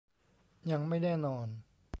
[0.71, 1.47] ยังไม่แน่นอน